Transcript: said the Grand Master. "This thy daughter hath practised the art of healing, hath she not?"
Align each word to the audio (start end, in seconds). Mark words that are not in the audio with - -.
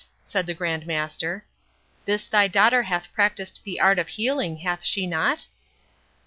said 0.23 0.47
the 0.47 0.53
Grand 0.55 0.87
Master. 0.87 1.45
"This 2.05 2.25
thy 2.25 2.47
daughter 2.47 2.81
hath 2.81 3.13
practised 3.13 3.61
the 3.63 3.79
art 3.79 3.99
of 3.99 4.07
healing, 4.07 4.57
hath 4.57 4.83
she 4.83 5.05
not?" 5.05 5.45